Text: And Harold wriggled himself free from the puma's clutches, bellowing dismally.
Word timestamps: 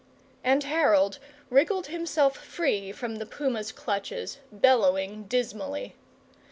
And 0.43 0.63
Harold 0.63 1.19
wriggled 1.51 1.85
himself 1.85 2.35
free 2.35 2.91
from 2.91 3.17
the 3.17 3.25
puma's 3.27 3.71
clutches, 3.71 4.39
bellowing 4.51 5.25
dismally. 5.25 5.93